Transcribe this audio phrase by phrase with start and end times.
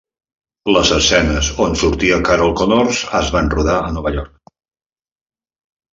[0.75, 4.53] Les escenes on sortia Carol Connors es van rodar a Nova York.